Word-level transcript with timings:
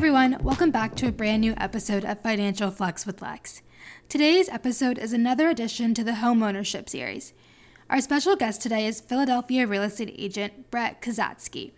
everyone, 0.00 0.38
welcome 0.40 0.70
back 0.70 0.94
to 0.94 1.08
a 1.08 1.12
brand 1.12 1.42
new 1.42 1.52
episode 1.58 2.06
of 2.06 2.18
Financial 2.22 2.70
Flex 2.70 3.04
with 3.04 3.20
Lex. 3.20 3.60
Today's 4.08 4.48
episode 4.48 4.96
is 4.96 5.12
another 5.12 5.50
addition 5.50 5.92
to 5.92 6.02
the 6.02 6.14
home 6.14 6.42
ownership 6.42 6.88
series. 6.88 7.34
Our 7.90 8.00
special 8.00 8.34
guest 8.34 8.62
today 8.62 8.86
is 8.86 9.02
Philadelphia 9.02 9.66
real 9.66 9.82
estate 9.82 10.14
agent 10.16 10.70
Brett 10.70 11.02
Kazatsky. 11.02 11.72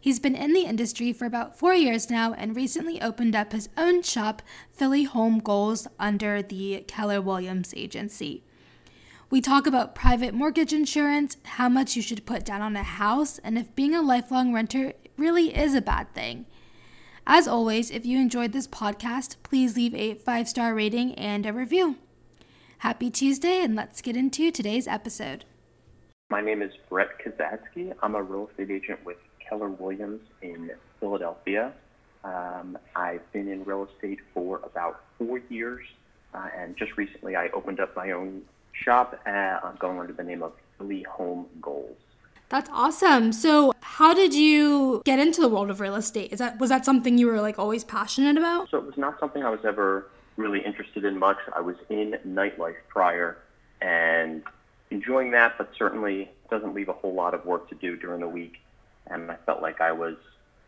He's 0.00 0.18
been 0.18 0.34
in 0.34 0.54
the 0.54 0.64
industry 0.64 1.12
for 1.12 1.24
about 1.24 1.56
four 1.56 1.72
years 1.72 2.10
now 2.10 2.32
and 2.32 2.56
recently 2.56 3.00
opened 3.00 3.36
up 3.36 3.52
his 3.52 3.68
own 3.76 4.02
shop, 4.02 4.42
Philly 4.72 5.04
Home 5.04 5.38
Goals, 5.38 5.86
under 6.00 6.42
the 6.42 6.84
Keller 6.88 7.22
Williams 7.22 7.72
agency. 7.76 8.42
We 9.30 9.40
talk 9.40 9.68
about 9.68 9.94
private 9.94 10.34
mortgage 10.34 10.72
insurance, 10.72 11.36
how 11.44 11.68
much 11.68 11.94
you 11.94 12.02
should 12.02 12.26
put 12.26 12.44
down 12.44 12.60
on 12.60 12.74
a 12.74 12.82
house, 12.82 13.38
and 13.38 13.56
if 13.56 13.72
being 13.76 13.94
a 13.94 14.02
lifelong 14.02 14.52
renter 14.52 14.94
really 15.16 15.56
is 15.56 15.76
a 15.76 15.80
bad 15.80 16.12
thing. 16.12 16.44
As 17.30 17.46
always, 17.46 17.90
if 17.90 18.06
you 18.06 18.18
enjoyed 18.18 18.52
this 18.52 18.66
podcast, 18.66 19.36
please 19.42 19.76
leave 19.76 19.94
a 19.94 20.14
five 20.14 20.48
star 20.48 20.74
rating 20.74 21.14
and 21.16 21.44
a 21.44 21.52
review. 21.52 21.96
Happy 22.78 23.10
Tuesday, 23.10 23.60
and 23.60 23.76
let's 23.76 24.00
get 24.00 24.16
into 24.16 24.50
today's 24.50 24.88
episode. 24.88 25.44
My 26.30 26.40
name 26.40 26.62
is 26.62 26.72
Brett 26.88 27.10
Kazatsky. 27.22 27.92
I'm 28.02 28.14
a 28.14 28.22
real 28.22 28.48
estate 28.48 28.70
agent 28.70 29.04
with 29.04 29.18
Keller 29.46 29.68
Williams 29.68 30.22
in 30.40 30.70
Philadelphia. 31.00 31.74
Um, 32.24 32.78
I've 32.96 33.30
been 33.32 33.48
in 33.48 33.62
real 33.62 33.86
estate 33.94 34.20
for 34.32 34.62
about 34.64 35.02
four 35.18 35.42
years, 35.50 35.84
uh, 36.32 36.48
and 36.56 36.78
just 36.78 36.96
recently 36.96 37.36
I 37.36 37.48
opened 37.48 37.78
up 37.78 37.94
my 37.94 38.12
own 38.12 38.40
shop 38.72 39.20
uh, 39.26 39.72
going 39.72 39.98
under 39.98 40.14
the 40.14 40.24
name 40.24 40.42
of 40.42 40.54
Philly 40.78 41.02
Home 41.02 41.44
Goals. 41.60 41.98
That's 42.48 42.70
awesome. 42.72 43.32
So, 43.32 43.74
how 43.98 44.14
did 44.14 44.32
you 44.32 45.02
get 45.04 45.18
into 45.18 45.40
the 45.40 45.48
world 45.48 45.70
of 45.70 45.80
real 45.80 45.96
estate? 45.96 46.32
Is 46.32 46.38
that 46.38 46.60
was 46.60 46.70
that 46.70 46.84
something 46.84 47.18
you 47.18 47.26
were 47.26 47.40
like 47.40 47.58
always 47.58 47.82
passionate 47.82 48.36
about? 48.36 48.70
So, 48.70 48.78
it 48.78 48.84
was 48.84 48.96
not 48.96 49.18
something 49.18 49.42
I 49.42 49.50
was 49.50 49.64
ever 49.64 50.08
really 50.36 50.60
interested 50.64 51.04
in 51.04 51.18
much. 51.18 51.38
I 51.52 51.60
was 51.60 51.74
in 51.90 52.16
nightlife 52.24 52.76
prior 52.88 53.38
and 53.80 54.44
enjoying 54.92 55.32
that, 55.32 55.58
but 55.58 55.72
certainly 55.76 56.30
doesn't 56.48 56.74
leave 56.74 56.88
a 56.88 56.92
whole 56.92 57.12
lot 57.12 57.34
of 57.34 57.44
work 57.44 57.68
to 57.70 57.74
do 57.74 57.96
during 57.96 58.20
the 58.20 58.28
week. 58.28 58.58
And 59.08 59.32
I 59.32 59.36
felt 59.44 59.62
like 59.62 59.80
I 59.80 59.90
was 59.90 60.14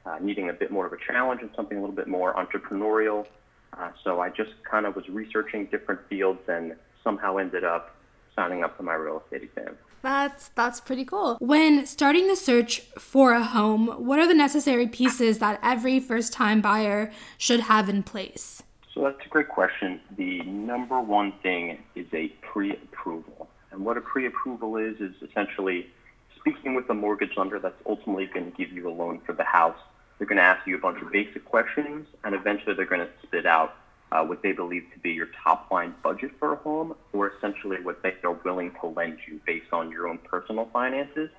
uh, 0.06 0.18
needing 0.20 0.48
a 0.48 0.52
bit 0.52 0.72
more 0.72 0.84
of 0.84 0.92
a 0.92 0.98
challenge 0.98 1.40
and 1.40 1.50
something 1.54 1.78
a 1.78 1.80
little 1.80 1.94
bit 1.94 2.08
more 2.08 2.34
entrepreneurial. 2.34 3.26
Uh, 3.78 3.90
so 4.02 4.20
I 4.20 4.30
just 4.30 4.54
kind 4.68 4.86
of 4.86 4.96
was 4.96 5.08
researching 5.08 5.66
different 5.66 6.00
fields 6.08 6.40
and 6.48 6.74
somehow 7.04 7.36
ended 7.36 7.62
up 7.62 7.94
signing 8.34 8.64
up 8.64 8.76
for 8.76 8.82
my 8.82 8.94
real 8.94 9.22
estate 9.24 9.44
exam. 9.44 9.76
That's 10.02 10.48
that's 10.48 10.80
pretty 10.80 11.04
cool. 11.04 11.36
When 11.40 11.86
starting 11.86 12.28
the 12.28 12.36
search 12.36 12.80
for 12.98 13.32
a 13.32 13.42
home, 13.42 13.88
what 14.06 14.18
are 14.18 14.26
the 14.26 14.34
necessary 14.34 14.86
pieces 14.86 15.38
that 15.38 15.60
every 15.62 16.00
first-time 16.00 16.60
buyer 16.60 17.12
should 17.38 17.60
have 17.60 17.88
in 17.88 18.02
place? 18.02 18.62
So 18.94 19.02
that's 19.02 19.24
a 19.24 19.28
great 19.28 19.48
question. 19.48 20.00
The 20.16 20.42
number 20.42 21.00
one 21.00 21.32
thing 21.42 21.78
is 21.94 22.06
a 22.12 22.28
pre-approval. 22.40 23.48
And 23.70 23.84
what 23.84 23.96
a 23.96 24.00
pre-approval 24.00 24.76
is 24.76 25.00
is 25.00 25.14
essentially 25.22 25.88
speaking 26.36 26.74
with 26.74 26.88
the 26.88 26.94
mortgage 26.94 27.36
lender 27.36 27.58
that's 27.58 27.80
ultimately 27.86 28.26
going 28.26 28.50
to 28.50 28.56
give 28.56 28.72
you 28.72 28.88
a 28.88 28.90
loan 28.92 29.20
for 29.24 29.32
the 29.32 29.44
house. 29.44 29.78
They're 30.18 30.26
going 30.26 30.38
to 30.38 30.42
ask 30.42 30.66
you 30.66 30.76
a 30.76 30.80
bunch 30.80 31.00
of 31.00 31.12
basic 31.12 31.44
questions, 31.44 32.06
and 32.24 32.34
eventually 32.34 32.74
they're 32.74 32.84
going 32.84 33.06
to 33.06 33.12
spit 33.22 33.46
out 33.46 33.76
uh, 34.12 34.24
what 34.24 34.42
they 34.42 34.52
believe 34.52 34.84
to 34.92 34.98
be 34.98 35.10
your 35.10 35.28
top 35.44 35.70
line 35.70 35.94
budget 36.02 36.32
for 36.38 36.52
a 36.52 36.56
home, 36.56 36.94
or 37.12 37.32
essentially 37.36 37.80
what 37.82 38.02
they 38.02 38.14
are 38.24 38.32
willing 38.32 38.72
to 38.80 38.86
lend 38.88 39.18
you 39.26 39.40
based 39.46 39.72
on 39.72 39.90
your 39.90 40.08
own 40.08 40.18
personal 40.18 40.68
finances. 40.72 41.30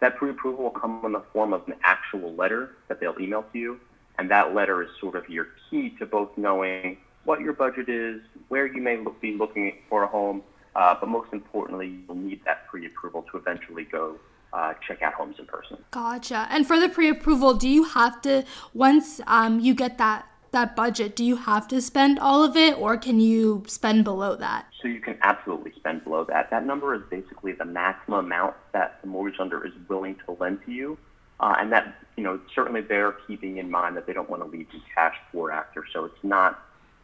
That 0.00 0.16
pre-approval 0.16 0.64
will 0.64 0.70
come 0.70 1.02
in 1.04 1.12
the 1.12 1.22
form 1.32 1.52
of 1.52 1.66
an 1.68 1.74
actual 1.84 2.34
letter 2.34 2.76
that 2.88 3.00
they'll 3.00 3.18
email 3.20 3.44
to 3.52 3.58
you, 3.58 3.80
and 4.18 4.30
that 4.30 4.54
letter 4.54 4.82
is 4.82 4.88
sort 5.00 5.14
of 5.14 5.28
your 5.28 5.48
key 5.68 5.90
to 5.98 6.06
both 6.06 6.30
knowing 6.36 6.98
what 7.24 7.40
your 7.40 7.52
budget 7.52 7.88
is, 7.88 8.20
where 8.48 8.66
you 8.66 8.82
may 8.82 8.96
look, 8.96 9.20
be 9.20 9.32
looking 9.32 9.74
for 9.88 10.02
a 10.02 10.06
home, 10.08 10.42
uh, 10.74 10.94
but 10.98 11.08
most 11.08 11.32
importantly, 11.32 12.00
you'll 12.06 12.16
need 12.16 12.40
that 12.44 12.66
pre-approval 12.66 13.24
to 13.30 13.36
eventually 13.36 13.84
go 13.84 14.16
uh, 14.52 14.74
check 14.86 15.02
out 15.02 15.14
homes 15.14 15.36
in 15.38 15.46
person. 15.46 15.78
Gotcha. 15.90 16.46
And 16.50 16.66
for 16.66 16.78
the 16.78 16.88
pre-approval, 16.88 17.54
do 17.54 17.68
you 17.68 17.84
have 17.84 18.20
to 18.22 18.44
once 18.74 19.20
um, 19.26 19.60
you 19.60 19.74
get 19.74 19.98
that 19.98 20.26
that 20.52 20.76
budget, 20.76 21.16
do 21.16 21.24
you 21.24 21.36
have 21.36 21.66
to 21.68 21.80
spend 21.80 22.18
all 22.18 22.44
of 22.44 22.56
it 22.56 22.78
or 22.78 22.96
can 22.96 23.20
you 23.20 23.64
spend 23.66 24.04
below 24.04 24.36
that? 24.36 24.66
So 24.80 24.88
you 24.88 25.00
can 25.00 25.18
absolutely 25.22 25.72
spend 25.76 26.04
below 26.04 26.24
that. 26.24 26.50
That 26.50 26.64
number 26.66 26.94
is 26.94 27.02
basically 27.10 27.52
the 27.52 27.64
maximum 27.64 28.26
amount 28.26 28.54
that 28.72 29.00
the 29.02 29.08
mortgage 29.08 29.38
lender 29.38 29.66
is 29.66 29.72
willing 29.88 30.16
to 30.26 30.36
lend 30.38 30.60
to 30.66 30.72
you. 30.72 30.98
Uh, 31.40 31.56
and 31.58 31.72
that, 31.72 31.96
you 32.16 32.22
know, 32.22 32.38
certainly 32.54 32.82
they're 32.82 33.16
keeping 33.26 33.58
in 33.58 33.70
mind 33.70 33.96
that 33.96 34.06
they 34.06 34.12
don't 34.12 34.30
want 34.30 34.42
to 34.42 34.48
leave 34.48 34.68
you 34.72 34.80
cash 34.94 35.16
poor 35.32 35.50
after. 35.50 35.84
So 35.92 36.04
it's 36.04 36.22
not 36.22 36.60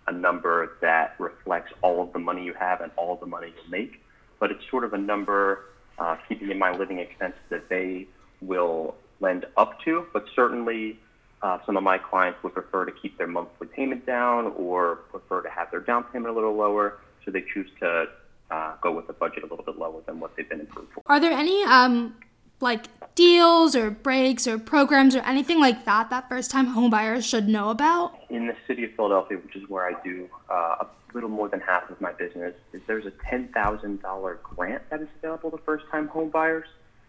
a 0.06 0.12
number 0.12 0.76
that 0.80 1.14
reflects 1.18 1.72
all 1.82 2.02
of 2.02 2.12
the 2.12 2.18
money 2.18 2.44
you 2.44 2.54
have 2.54 2.80
and 2.80 2.92
all 2.96 3.14
of 3.14 3.20
the 3.20 3.26
money 3.26 3.48
you 3.48 3.70
make, 3.70 4.00
but 4.38 4.50
it's 4.50 4.62
sort 4.70 4.84
of 4.84 4.92
a 4.92 4.98
number 4.98 5.64
uh, 5.98 6.16
keeping 6.28 6.50
in 6.50 6.58
mind 6.58 6.78
living 6.78 6.98
expenses 6.98 7.40
that 7.50 7.68
they 7.68 8.06
will 8.40 8.94
lend 9.20 9.44
up 9.56 9.80
to, 9.84 10.06
but 10.12 10.24
certainly 10.34 10.98
uh, 11.42 11.58
some 11.64 11.76
of 11.76 11.82
my 11.82 11.98
clients 11.98 12.42
would 12.42 12.54
prefer 12.54 12.84
to 12.84 12.92
keep 12.92 13.16
their 13.18 13.26
monthly 13.26 13.66
payment 13.68 14.04
down 14.06 14.52
or 14.56 14.96
prefer 15.10 15.42
to 15.42 15.50
have 15.50 15.70
their 15.70 15.80
down 15.80 16.04
payment 16.04 16.28
a 16.30 16.32
little 16.32 16.56
lower, 16.56 16.98
so 17.24 17.30
they 17.30 17.44
choose 17.54 17.68
to 17.80 18.06
uh, 18.50 18.74
go 18.80 18.92
with 18.92 19.08
a 19.08 19.12
budget 19.12 19.42
a 19.44 19.46
little 19.46 19.64
bit 19.64 19.78
lower 19.78 20.00
than 20.06 20.20
what 20.20 20.34
they've 20.36 20.48
been 20.48 20.60
approved 20.60 20.92
for. 20.92 21.02
Are 21.06 21.20
there 21.20 21.32
any 21.32 21.62
um, 21.64 22.16
like 22.60 22.86
deals 23.14 23.76
or 23.76 23.90
breaks 23.90 24.46
or 24.46 24.58
programs 24.58 25.14
or 25.14 25.20
anything 25.20 25.60
like 25.60 25.84
that 25.84 26.10
that 26.10 26.28
first 26.28 26.50
time 26.50 26.74
homebuyers 26.74 27.28
should 27.28 27.48
know 27.48 27.70
about? 27.70 28.18
In 28.30 28.46
the 28.46 28.56
city 28.66 28.84
of 28.84 28.92
Philadelphia, 28.92 29.38
which 29.38 29.56
is 29.56 29.68
where 29.68 29.86
I 29.86 30.00
do 30.02 30.28
uh, 30.50 30.84
a 30.84 30.86
little 31.14 31.28
more 31.28 31.48
than 31.48 31.60
half 31.60 31.88
of 31.90 32.00
my 32.00 32.12
business, 32.12 32.54
is 32.72 32.80
there's 32.86 33.06
a 33.06 33.12
$10,000 33.32 34.42
grant 34.42 34.82
that 34.90 35.02
is 35.02 35.08
available 35.18 35.50
to 35.52 35.58
first 35.58 35.84
time 35.90 36.08
homebuyers. 36.08 36.64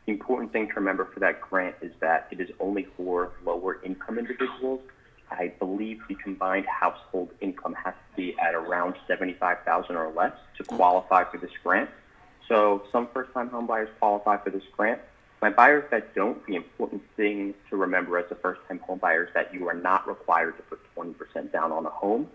The 0.10 0.16
important 0.16 0.52
thing 0.52 0.68
to 0.70 0.74
remember 0.74 1.06
for 1.06 1.20
that 1.20 1.40
grant 1.40 1.76
is 1.84 1.92
that 2.00 2.30
it 2.32 2.42
is 2.42 2.50
only 2.60 2.88
for 2.98 3.32
lower 3.46 3.80
income 3.84 4.18
individuals. 4.18 4.82
I 5.30 5.54
believe 5.60 6.02
the 6.10 6.16
combined 6.16 6.66
household 6.66 7.30
income 7.42 7.76
has 7.76 7.94
to 7.94 8.16
be 8.16 8.36
at 8.40 8.56
around 8.56 8.96
75,000 9.08 9.96
or 9.96 10.12
less 10.12 10.34
to 10.58 10.64
qualify 10.64 11.26
for 11.26 11.38
this 11.38 11.52
grant. 11.64 11.92
So 12.48 12.82
some 12.92 13.08
first-time 13.14 13.52
homebuyers 13.52 13.90
qualify 14.00 14.38
for 14.38 14.50
this 14.50 14.64
grant. 14.76 15.00
My 15.44 15.52
buyers 15.52 15.86
that 15.92 16.16
don't, 16.16 16.44
the 16.48 16.56
important 16.56 17.04
thing 17.16 17.54
to 17.70 17.78
remember 17.78 18.18
as 18.18 18.26
a 18.32 18.36
first-time 18.36 18.80
homebuyer 18.90 19.28
is 19.28 19.34
that 19.36 19.54
you 19.54 19.70
are 19.70 19.76
not 19.76 20.08
required 20.08 20.58
to 20.58 20.64
put 20.64 20.80
20% 20.98 21.52
down 21.52 21.72
on 21.72 21.86
a 21.86 21.92
home. 21.92 22.28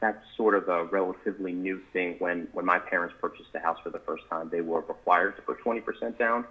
That's 0.00 0.18
sort 0.36 0.56
of 0.56 0.68
a 0.68 0.82
relatively 0.86 1.52
new 1.52 1.80
thing. 1.92 2.16
When, 2.18 2.48
when 2.50 2.64
my 2.64 2.80
parents 2.80 3.14
purchased 3.20 3.50
a 3.54 3.60
house 3.60 3.78
for 3.84 3.90
the 3.90 4.00
first 4.00 4.24
time, 4.28 4.48
they 4.50 4.62
were 4.62 4.80
required 4.80 5.36
to 5.36 5.42
put 5.42 5.62
20% 5.62 6.18
down. 6.18 6.44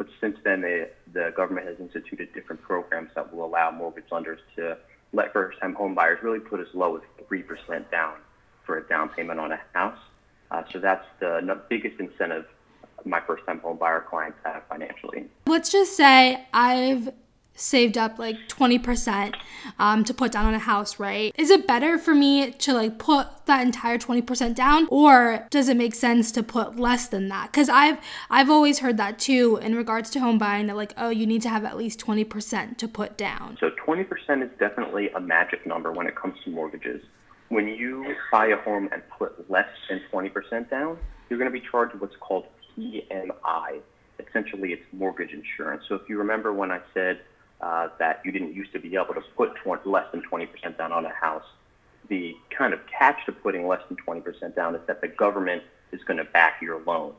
But 0.00 0.08
since 0.18 0.38
then, 0.44 0.62
they, 0.62 0.86
the 1.12 1.30
government 1.36 1.66
has 1.66 1.78
instituted 1.78 2.32
different 2.32 2.62
programs 2.62 3.10
that 3.14 3.34
will 3.34 3.44
allow 3.44 3.70
mortgage 3.70 4.06
lenders 4.10 4.40
to 4.56 4.78
let 5.12 5.30
first-time 5.30 5.74
home 5.74 5.94
buyers 5.94 6.20
really 6.22 6.40
put 6.40 6.58
as 6.58 6.68
low 6.72 6.96
as 6.96 7.02
3% 7.30 7.90
down 7.90 8.14
for 8.64 8.78
a 8.78 8.88
down 8.88 9.10
payment 9.10 9.38
on 9.38 9.52
a 9.52 9.60
house. 9.74 9.98
Uh, 10.50 10.62
so 10.72 10.78
that's 10.78 11.04
the 11.18 11.60
biggest 11.68 12.00
incentive 12.00 12.46
my 13.04 13.20
first-time 13.20 13.60
home 13.60 13.76
buyer 13.76 14.00
clients 14.08 14.38
have 14.42 14.62
financially. 14.70 15.26
Let's 15.46 15.70
just 15.70 15.94
say 15.98 16.46
I've 16.54 17.10
saved 17.60 17.98
up 17.98 18.18
like 18.18 18.36
20% 18.48 19.34
um, 19.78 20.04
to 20.04 20.14
put 20.14 20.32
down 20.32 20.46
on 20.46 20.54
a 20.54 20.58
house, 20.58 20.98
right? 20.98 21.32
Is 21.36 21.50
it 21.50 21.66
better 21.66 21.98
for 21.98 22.14
me 22.14 22.50
to 22.52 22.72
like 22.72 22.98
put 22.98 23.28
that 23.46 23.62
entire 23.62 23.98
20% 23.98 24.54
down 24.54 24.86
or 24.90 25.46
does 25.50 25.68
it 25.68 25.76
make 25.76 25.94
sense 25.94 26.32
to 26.32 26.42
put 26.42 26.76
less 26.76 27.06
than 27.06 27.28
that? 27.28 27.52
Cuz 27.52 27.68
I've 27.68 27.98
I've 28.30 28.50
always 28.50 28.78
heard 28.80 28.96
that 28.96 29.18
too 29.18 29.58
in 29.62 29.74
regards 29.74 30.10
to 30.10 30.20
home 30.20 30.38
buying 30.38 30.66
that 30.66 30.76
like 30.76 30.94
oh, 30.96 31.10
you 31.10 31.26
need 31.26 31.42
to 31.42 31.48
have 31.48 31.64
at 31.64 31.76
least 31.76 32.00
20% 32.00 32.76
to 32.78 32.88
put 32.88 33.16
down. 33.16 33.56
So 33.60 33.70
20% 33.70 34.42
is 34.42 34.50
definitely 34.58 35.10
a 35.10 35.20
magic 35.20 35.66
number 35.66 35.92
when 35.92 36.06
it 36.06 36.16
comes 36.16 36.34
to 36.44 36.50
mortgages. 36.50 37.02
When 37.48 37.66
you 37.66 38.14
buy 38.30 38.46
a 38.46 38.56
home 38.56 38.88
and 38.92 39.02
put 39.10 39.50
less 39.50 39.68
than 39.88 40.00
20% 40.12 40.70
down, 40.70 40.96
you're 41.28 41.38
going 41.38 41.52
to 41.52 41.58
be 41.60 41.64
charged 41.68 41.94
what's 42.00 42.14
called 42.20 42.46
PMI. 42.78 43.80
Essentially, 44.20 44.72
it's 44.72 44.84
mortgage 44.92 45.32
insurance. 45.32 45.82
So 45.88 45.96
if 45.96 46.08
you 46.08 46.18
remember 46.18 46.52
when 46.52 46.70
I 46.70 46.80
said 46.94 47.20
uh, 47.60 47.88
that 47.98 48.20
you 48.24 48.32
didn't 48.32 48.54
used 48.54 48.72
to 48.72 48.78
be 48.78 48.94
able 48.94 49.14
to 49.14 49.22
put 49.36 49.54
20, 49.56 49.88
less 49.88 50.06
than 50.12 50.22
20% 50.22 50.78
down 50.78 50.92
on 50.92 51.04
a 51.04 51.12
house. 51.12 51.44
The 52.08 52.34
kind 52.56 52.72
of 52.72 52.80
catch 52.86 53.24
to 53.26 53.32
putting 53.32 53.66
less 53.66 53.82
than 53.88 53.96
20% 53.96 54.56
down 54.56 54.74
is 54.74 54.80
that 54.86 55.00
the 55.00 55.08
government 55.08 55.62
is 55.92 56.02
going 56.04 56.18
to 56.18 56.24
back 56.24 56.60
your 56.62 56.80
loan. 56.80 57.12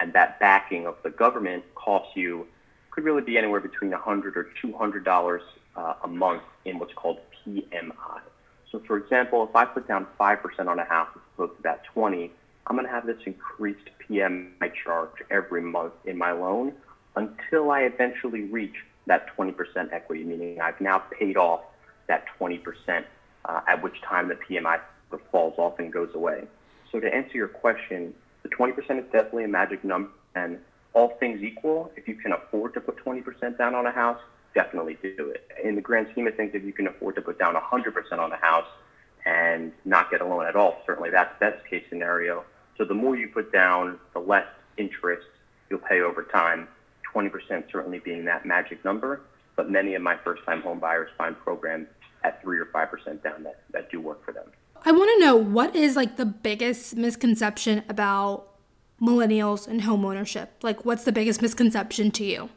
And 0.00 0.12
that 0.14 0.40
backing 0.40 0.86
of 0.86 0.96
the 1.02 1.10
government 1.10 1.64
costs 1.74 2.16
you, 2.16 2.46
could 2.90 3.04
really 3.04 3.22
be 3.22 3.38
anywhere 3.38 3.60
between 3.60 3.90
100 3.90 4.36
or 4.36 4.48
$200 4.62 5.40
uh, 5.76 5.94
a 6.04 6.08
month 6.08 6.42
in 6.64 6.78
what's 6.78 6.92
called 6.94 7.18
PMI. 7.46 8.20
So 8.70 8.80
for 8.86 8.96
example, 8.96 9.46
if 9.48 9.54
I 9.54 9.64
put 9.64 9.88
down 9.88 10.06
5% 10.18 10.66
on 10.66 10.78
a 10.78 10.84
house 10.84 11.08
as 11.14 11.22
opposed 11.34 11.56
to 11.56 11.62
that 11.62 11.84
20, 11.84 12.30
I'm 12.66 12.76
going 12.76 12.86
to 12.86 12.92
have 12.92 13.06
this 13.06 13.18
increased 13.26 13.88
PMI 14.08 14.72
charge 14.82 15.10
every 15.30 15.62
month 15.62 15.94
in 16.04 16.16
my 16.16 16.32
loan 16.32 16.72
until 17.16 17.70
I 17.70 17.82
eventually 17.82 18.42
reach 18.42 18.76
that 19.06 19.26
20% 19.36 19.54
equity, 19.92 20.24
meaning 20.24 20.60
I've 20.60 20.80
now 20.80 20.98
paid 20.98 21.36
off 21.36 21.60
that 22.08 22.24
20% 22.38 23.04
uh, 23.44 23.60
at 23.66 23.82
which 23.82 24.00
time 24.02 24.28
the 24.28 24.34
PMI 24.36 24.80
falls 25.30 25.54
off 25.58 25.78
and 25.78 25.92
goes 25.92 26.10
away. 26.14 26.44
So 26.90 27.00
to 27.00 27.12
answer 27.12 27.36
your 27.36 27.48
question, 27.48 28.14
the 28.42 28.48
20% 28.48 28.76
is 28.78 29.04
definitely 29.12 29.44
a 29.44 29.48
magic 29.48 29.84
number, 29.84 30.10
and 30.34 30.58
all 30.94 31.08
things 31.20 31.42
equal, 31.42 31.90
if 31.96 32.06
you 32.06 32.14
can 32.14 32.32
afford 32.32 32.74
to 32.74 32.80
put 32.80 33.02
20% 33.04 33.56
down 33.58 33.74
on 33.74 33.86
a 33.86 33.90
house, 33.90 34.20
definitely 34.54 34.98
do 35.02 35.30
it. 35.30 35.50
In 35.64 35.74
the 35.74 35.80
grand 35.80 36.08
scheme 36.12 36.26
of 36.26 36.36
things, 36.36 36.50
if 36.54 36.62
you 36.64 36.72
can 36.72 36.86
afford 36.86 37.14
to 37.16 37.22
put 37.22 37.38
down 37.38 37.54
100% 37.54 38.18
on 38.18 38.32
a 38.32 38.36
house 38.36 38.66
and 39.24 39.72
not 39.84 40.10
get 40.10 40.20
a 40.20 40.26
loan 40.26 40.46
at 40.46 40.56
all, 40.56 40.76
certainly 40.86 41.10
that's 41.10 41.32
best 41.40 41.64
case 41.66 41.84
scenario. 41.88 42.44
So 42.76 42.84
the 42.84 42.94
more 42.94 43.16
you 43.16 43.28
put 43.28 43.52
down, 43.52 43.98
the 44.12 44.20
less 44.20 44.46
interest 44.76 45.26
you'll 45.70 45.78
pay 45.78 46.00
over 46.00 46.22
time. 46.24 46.68
20% 47.14 47.70
certainly 47.70 47.98
being 47.98 48.24
that 48.24 48.46
magic 48.46 48.84
number, 48.84 49.20
but 49.56 49.70
many 49.70 49.94
of 49.94 50.02
my 50.02 50.16
first-time 50.24 50.62
home 50.62 50.78
buyers 50.78 51.10
find 51.16 51.38
programs 51.38 51.88
at 52.24 52.40
three 52.42 52.58
or 52.58 52.66
five 52.66 52.90
percent 52.90 53.22
down 53.22 53.42
that, 53.42 53.62
that 53.72 53.90
do 53.90 54.00
work 54.00 54.24
for 54.24 54.32
them. 54.32 54.44
I 54.84 54.92
want 54.92 55.10
to 55.14 55.26
know 55.26 55.36
what 55.36 55.74
is 55.76 55.96
like 55.96 56.16
the 56.16 56.26
biggest 56.26 56.96
misconception 56.96 57.82
about 57.88 58.52
millennials 59.02 59.66
and 59.66 59.82
homeownership? 59.82 60.48
Like, 60.62 60.84
what's 60.84 61.04
the 61.04 61.12
biggest 61.12 61.42
misconception 61.42 62.12
to 62.12 62.24
you? 62.24 62.48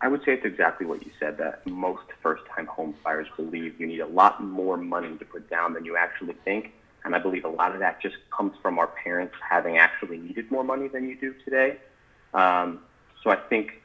I 0.00 0.08
would 0.08 0.20
say 0.24 0.32
it's 0.32 0.44
exactly 0.44 0.86
what 0.86 1.04
you 1.04 1.12
said 1.20 1.38
that 1.38 1.66
most 1.66 2.04
first 2.22 2.42
time 2.54 2.66
home 2.66 2.94
buyers 3.04 3.28
believe 3.36 3.78
you 3.78 3.86
need 3.86 4.00
a 4.00 4.06
lot 4.06 4.42
more 4.42 4.76
money 4.76 5.16
to 5.16 5.24
put 5.24 5.48
down 5.48 5.74
than 5.74 5.84
you 5.84 5.96
actually 5.96 6.34
think. 6.44 6.72
And 7.04 7.14
I 7.14 7.18
believe 7.18 7.44
a 7.44 7.50
lot 7.50 7.72
of 7.72 7.80
that 7.80 8.00
just 8.00 8.16
comes 8.34 8.54
from 8.62 8.78
our 8.78 8.86
parents 8.86 9.34
having 9.48 9.76
actually 9.76 10.18
needed 10.18 10.50
more 10.50 10.64
money 10.64 10.88
than 10.88 11.06
you 11.06 11.16
do 11.16 11.34
today. 11.44 11.76
Um, 12.32 12.80
so 13.22 13.30
I 13.30 13.36
think 13.36 13.82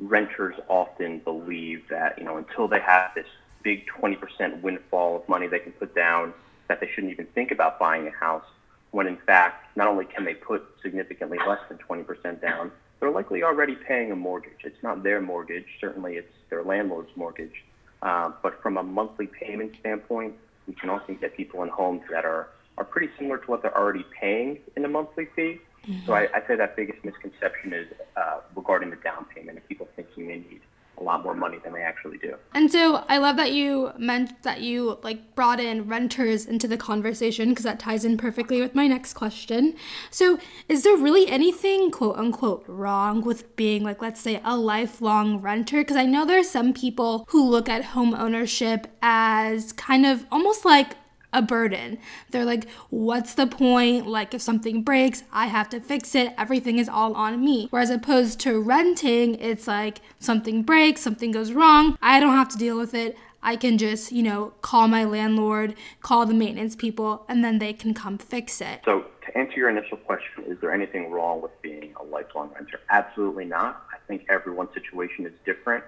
renters 0.00 0.54
often 0.68 1.18
believe 1.20 1.82
that, 1.90 2.18
you 2.18 2.24
know, 2.24 2.36
until 2.36 2.66
they 2.66 2.80
have 2.80 3.10
this 3.14 3.26
big 3.62 3.86
20% 3.86 4.62
windfall 4.62 5.16
of 5.16 5.28
money 5.28 5.46
they 5.46 5.58
can 5.58 5.72
put 5.72 5.94
down, 5.94 6.32
that 6.68 6.80
they 6.80 6.88
shouldn't 6.94 7.12
even 7.12 7.26
think 7.26 7.50
about 7.50 7.78
buying 7.78 8.06
a 8.06 8.10
house 8.10 8.44
when 8.92 9.06
in 9.06 9.16
fact, 9.18 9.76
not 9.76 9.86
only 9.86 10.04
can 10.04 10.24
they 10.24 10.34
put 10.34 10.62
significantly 10.82 11.38
less 11.46 11.60
than 11.68 11.78
20% 11.78 12.40
down, 12.40 12.72
they're 12.98 13.10
likely 13.10 13.42
already 13.42 13.76
paying 13.76 14.10
a 14.12 14.16
mortgage. 14.16 14.64
It's 14.64 14.82
not 14.82 15.02
their 15.02 15.20
mortgage, 15.20 15.66
certainly 15.80 16.16
it's 16.16 16.32
their 16.50 16.62
landlord's 16.62 17.10
mortgage. 17.16 17.64
Uh, 18.02 18.32
but 18.42 18.60
from 18.62 18.76
a 18.76 18.82
monthly 18.82 19.26
payment 19.26 19.74
standpoint, 19.80 20.34
we 20.66 20.74
can 20.74 20.90
often 20.90 21.16
get 21.16 21.36
people 21.36 21.62
in 21.62 21.68
homes 21.68 22.02
that 22.10 22.24
are, 22.24 22.48
are 22.78 22.84
pretty 22.84 23.10
similar 23.18 23.38
to 23.38 23.46
what 23.50 23.62
they're 23.62 23.76
already 23.76 24.04
paying 24.18 24.58
in 24.76 24.84
a 24.84 24.88
monthly 24.88 25.26
fee. 25.36 25.60
Mm-hmm. 25.86 26.06
So 26.06 26.12
I, 26.12 26.28
I'd 26.34 26.46
say 26.46 26.56
that 26.56 26.76
biggest 26.76 27.04
misconception 27.04 27.72
is 27.72 27.88
uh, 28.16 28.40
regarding 28.54 28.90
the 28.90 28.96
down 28.96 29.26
payment 29.34 29.58
and 29.58 29.68
people 29.68 29.88
thinking 29.96 30.28
they 30.28 30.38
need 30.38 30.60
a 31.00 31.02
lot 31.02 31.24
more 31.24 31.34
money 31.34 31.58
than 31.64 31.72
they 31.72 31.82
actually 31.82 32.18
do. 32.18 32.36
And 32.54 32.70
so 32.70 33.04
I 33.08 33.18
love 33.18 33.36
that 33.38 33.52
you 33.52 33.92
meant 33.98 34.42
that 34.42 34.60
you 34.60 34.98
like 35.02 35.34
brought 35.34 35.58
in 35.58 35.88
renters 35.88 36.44
into 36.44 36.68
the 36.68 36.76
conversation 36.76 37.50
because 37.50 37.64
that 37.64 37.80
ties 37.80 38.04
in 38.04 38.16
perfectly 38.16 38.60
with 38.60 38.74
my 38.74 38.86
next 38.86 39.14
question. 39.14 39.76
So 40.10 40.38
is 40.68 40.82
there 40.82 40.96
really 40.96 41.26
anything 41.28 41.90
quote 41.90 42.16
unquote 42.16 42.64
wrong 42.66 43.22
with 43.22 43.56
being 43.56 43.82
like 43.82 44.02
let's 44.02 44.20
say 44.20 44.40
a 44.44 44.56
lifelong 44.56 45.40
renter 45.40 45.78
because 45.78 45.96
I 45.96 46.04
know 46.04 46.24
there's 46.26 46.50
some 46.50 46.74
people 46.74 47.24
who 47.30 47.48
look 47.48 47.68
at 47.68 47.86
home 47.86 48.14
ownership 48.14 48.86
as 49.00 49.72
kind 49.72 50.04
of 50.04 50.26
almost 50.30 50.64
like 50.64 50.96
a 51.32 51.42
burden. 51.42 51.98
They're 52.30 52.44
like, 52.44 52.68
what's 52.88 53.34
the 53.34 53.46
point? 53.46 54.06
Like, 54.06 54.34
if 54.34 54.42
something 54.42 54.82
breaks, 54.82 55.22
I 55.32 55.46
have 55.46 55.68
to 55.70 55.80
fix 55.80 56.14
it. 56.14 56.32
Everything 56.36 56.78
is 56.78 56.88
all 56.88 57.14
on 57.14 57.44
me. 57.44 57.68
Whereas 57.70 57.90
opposed 57.90 58.40
to 58.40 58.60
renting, 58.60 59.36
it's 59.36 59.66
like 59.66 60.00
something 60.18 60.62
breaks, 60.62 61.00
something 61.00 61.30
goes 61.30 61.52
wrong. 61.52 61.96
I 62.02 62.20
don't 62.20 62.34
have 62.34 62.48
to 62.50 62.58
deal 62.58 62.76
with 62.76 62.94
it. 62.94 63.16
I 63.42 63.56
can 63.56 63.78
just, 63.78 64.12
you 64.12 64.22
know, 64.22 64.52
call 64.60 64.86
my 64.86 65.04
landlord, 65.04 65.74
call 66.02 66.26
the 66.26 66.34
maintenance 66.34 66.76
people, 66.76 67.24
and 67.28 67.42
then 67.42 67.58
they 67.58 67.72
can 67.72 67.94
come 67.94 68.18
fix 68.18 68.60
it. 68.60 68.80
So, 68.84 69.06
to 69.26 69.38
answer 69.38 69.56
your 69.56 69.70
initial 69.70 69.96
question, 69.96 70.44
is 70.46 70.58
there 70.60 70.72
anything 70.72 71.10
wrong 71.10 71.40
with 71.40 71.52
being 71.62 71.94
a 71.98 72.04
lifelong 72.04 72.50
renter? 72.54 72.80
Absolutely 72.90 73.46
not. 73.46 73.86
I 73.92 73.96
think 74.06 74.26
everyone's 74.28 74.74
situation 74.74 75.24
is 75.24 75.32
different. 75.46 75.84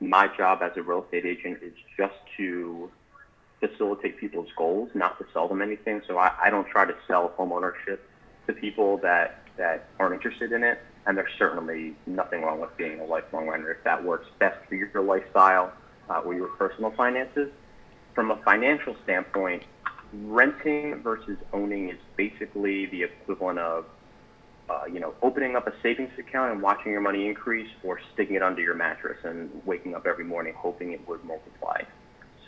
My 0.00 0.28
job 0.34 0.62
as 0.62 0.72
a 0.76 0.82
real 0.82 1.04
estate 1.04 1.26
agent 1.26 1.58
is 1.62 1.74
just 1.96 2.14
to 2.38 2.90
facilitate 3.66 4.18
people's 4.18 4.48
goals, 4.56 4.90
not 4.94 5.18
to 5.18 5.26
sell 5.32 5.48
them 5.48 5.62
anything. 5.62 6.02
So 6.06 6.18
I, 6.18 6.32
I 6.44 6.50
don't 6.50 6.66
try 6.66 6.84
to 6.84 6.94
sell 7.06 7.32
homeownership 7.38 7.98
to 8.46 8.52
people 8.52 8.98
that, 8.98 9.42
that 9.56 9.88
aren't 9.98 10.14
interested 10.14 10.52
in 10.52 10.62
it. 10.62 10.78
And 11.06 11.16
there's 11.16 11.32
certainly 11.38 11.94
nothing 12.06 12.42
wrong 12.42 12.60
with 12.60 12.76
being 12.76 13.00
a 13.00 13.04
lifelong 13.04 13.48
renter 13.48 13.72
if 13.72 13.84
that 13.84 14.02
works 14.02 14.26
best 14.38 14.58
for 14.68 14.74
your 14.74 15.02
lifestyle 15.02 15.72
uh, 16.08 16.20
or 16.20 16.34
your 16.34 16.48
personal 16.48 16.90
finances. 16.92 17.50
From 18.14 18.30
a 18.30 18.36
financial 18.42 18.96
standpoint, 19.04 19.64
renting 20.24 21.02
versus 21.02 21.36
owning 21.52 21.90
is 21.90 21.98
basically 22.16 22.86
the 22.86 23.02
equivalent 23.02 23.58
of 23.58 23.84
uh, 24.68 24.84
you 24.90 24.98
know, 24.98 25.14
opening 25.22 25.56
up 25.56 25.66
a 25.66 25.72
savings 25.82 26.12
account 26.18 26.52
and 26.52 26.62
watching 26.62 26.90
your 26.90 27.00
money 27.00 27.26
increase 27.26 27.68
or 27.82 28.00
sticking 28.14 28.36
it 28.36 28.42
under 28.42 28.62
your 28.62 28.74
mattress 28.74 29.18
and 29.24 29.50
waking 29.66 29.94
up 29.94 30.06
every 30.06 30.24
morning 30.24 30.54
hoping 30.56 30.92
it 30.92 31.06
would 31.06 31.22
multiply. 31.24 31.82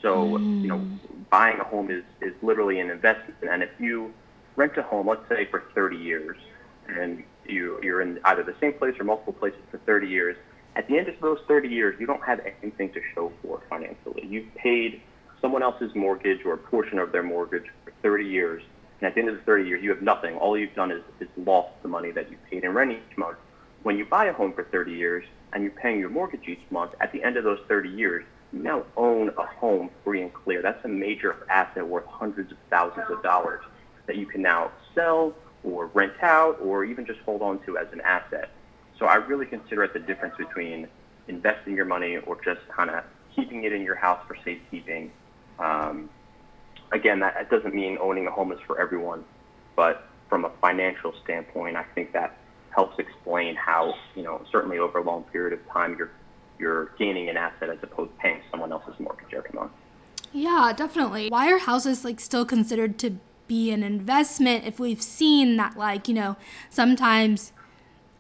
So, 0.03 0.39
mm. 0.39 0.63
you 0.63 0.69
know, 0.69 0.87
buying 1.31 1.59
a 1.59 1.65
home 1.65 1.91
is, 1.91 2.05
is 2.21 2.35
literally 2.43 2.81
an 2.81 2.91
investment. 2.91 3.37
And 3.51 3.63
if 3.63 3.71
you 3.79 4.13
rent 4.57 4.77
a 4.77 4.83
home, 4.83 5.09
let's 5.09 5.29
say 5.29 5.47
for 5.47 5.65
30 5.75 5.97
years, 5.97 6.37
and 6.89 7.25
you, 7.45 7.81
you're 7.83 8.01
in 8.01 8.21
either 8.25 8.43
the 8.43 8.55
same 8.61 8.75
place 8.75 8.95
or 8.99 9.05
multiple 9.05 9.33
places 9.33 9.61
for 9.71 9.79
30 9.79 10.09
years, 10.09 10.37
at 10.77 10.87
the 10.89 10.99
end 10.99 11.09
of 11.09 11.19
those 11.21 11.39
30 11.49 11.69
years, 11.69 11.97
you 11.99 12.07
don't 12.07 12.23
have 12.23 12.41
anything 12.63 12.93
to 12.93 13.01
show 13.15 13.33
for 13.43 13.63
financially. 13.71 14.27
You've 14.27 14.55
paid 14.55 15.01
someone 15.41 15.63
else's 15.63 15.95
mortgage 15.95 16.45
or 16.45 16.55
a 16.55 16.59
portion 16.59 16.99
of 16.99 17.13
their 17.13 17.23
mortgage 17.23 17.65
for 17.85 17.93
30 18.03 18.25
years. 18.25 18.63
And 19.01 19.09
at 19.09 19.15
the 19.15 19.21
end 19.21 19.31
of 19.31 19.37
the 19.37 19.43
30 19.43 19.65
years, 19.69 19.83
you 19.83 19.91
have 19.91 20.03
nothing. 20.03 20.37
All 20.37 20.57
you've 20.57 20.75
done 20.75 20.91
is, 20.91 21.03
is 21.21 21.29
lost 21.37 21.71
the 21.83 21.89
money 21.89 22.11
that 22.13 22.31
you 22.31 22.37
paid 22.51 22.65
in 22.65 22.73
rent 22.73 22.93
each 22.93 23.17
month. 23.17 23.39
When 23.83 23.97
you 23.97 24.05
buy 24.05 24.27
a 24.27 24.33
home 24.33 24.53
for 24.53 24.65
30 24.65 24.93
years 24.93 25.25
and 25.53 25.63
you're 25.63 25.73
paying 25.73 25.99
your 25.99 26.11
mortgage 26.11 26.47
each 26.47 26.63
month, 26.71 26.93
at 27.01 27.13
the 27.13 27.23
end 27.23 27.37
of 27.37 27.45
those 27.45 27.61
30 27.69 27.89
years, 27.89 28.25
you 28.57 28.63
now 28.63 28.85
own 28.97 29.31
a 29.39 29.47
home 29.47 29.91
free 30.05 30.23
and 30.23 30.33
clear. 30.33 30.63
That's 30.63 30.83
a 30.85 30.89
major 30.89 31.37
asset 31.51 31.87
worth 31.87 32.07
hundreds 32.07 32.53
of 32.53 32.59
thousands 32.71 33.07
of 33.11 33.23
dollars 33.23 33.63
that 34.07 34.17
you 34.17 34.27
can 34.27 34.43
now 34.43 34.71
sell 34.95 35.35
or 35.63 35.87
rent 35.87 36.13
out 36.23 36.59
or 36.61 36.85
even 36.85 37.05
just 37.07 37.21
hold 37.21 37.43
on 37.43 37.59
to 37.67 37.77
as 37.79 37.87
an 37.93 38.01
asset. 38.01 38.51
So 38.99 39.07
I 39.07 39.17
really 39.17 39.47
consider 39.47 39.85
it 39.85 39.93
the 39.93 39.99
difference 39.99 40.37
between 40.37 40.89
investing 41.29 41.75
your 41.75 41.85
money 41.85 42.17
or 42.17 42.39
just 42.43 42.67
kind 42.69 42.91
of 42.91 43.05
keeping 43.35 43.65
it 43.65 43.73
in 43.73 43.83
your 43.83 43.97
house 43.97 44.21
for 44.27 44.37
safekeeping. 44.45 45.11
Um, 45.59 46.09
again, 46.93 47.21
that, 47.21 47.35
that 47.35 47.51
doesn't 47.51 47.75
mean 47.75 47.99
owning 48.01 48.27
a 48.27 48.31
home 48.31 48.53
is 48.53 48.61
for 48.67 48.81
everyone, 48.81 49.25
but 49.75 50.09
from 50.29 50.45
a 50.45 50.51
financial 50.61 51.13
standpoint, 51.25 51.77
I 51.77 51.85
think 51.95 52.13
that 52.13 52.39
helps 52.71 52.99
explain 52.99 53.57
how, 53.57 53.95
you 54.15 54.23
know, 54.23 54.43
certainly 54.51 54.79
over 54.79 54.99
a 54.99 55.03
long 55.03 55.25
period 55.25 55.53
of 55.53 55.67
time, 55.71 55.97
you're 55.99 56.11
you're 56.59 56.87
gaining 56.99 57.29
an 57.29 57.37
asset 57.37 57.71
as 57.71 57.79
opposed 57.83 58.13
to 58.13 58.19
paying 58.19 58.41
someone 58.51 58.73
else's 58.73 58.99
mortgage 58.99 59.33
every 59.35 59.51
month. 59.53 59.73
Yeah, 60.33 60.73
definitely. 60.77 61.29
Why 61.29 61.53
are 61.53 61.59
houses 61.59 62.05
like 62.05 62.21
still 62.21 62.45
considered 62.45 62.99
to 62.99 63.19
be 63.49 63.71
an 63.71 63.83
investment 63.83 64.65
if 64.65 64.79
we've 64.79 65.03
seen 65.03 65.57
that 65.57 65.77
like, 65.77 66.09
you 66.09 66.15
know, 66.15 66.37
sometimes 66.69 67.53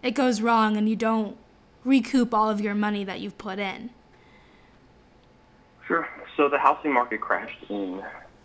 it 0.02 0.12
goes 0.12 0.40
wrong 0.40 0.76
and 0.76 0.88
you 0.88 0.96
don't 0.96 1.36
recoup 1.84 2.32
all 2.32 2.48
of 2.48 2.60
your 2.60 2.74
money 2.74 3.04
that 3.04 3.20
you've 3.20 3.38
put 3.38 3.58
in? 3.58 3.90
Sure. 5.86 6.08
So 6.36 6.48
the 6.48 6.58
housing 6.58 6.92
market 6.92 7.20
crashed 7.20 7.64
in 7.68 8.02